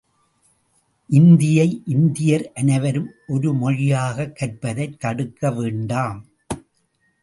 [1.07, 6.25] இந்தியை இந்தியர் அனைவரும் ஒருமொழியாகக் கற்பதைத் தடுக்க வேண்டாம்.